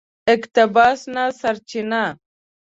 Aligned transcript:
اقتباس 0.33 0.99
نه 1.13 1.23
سرچینه 1.39 2.05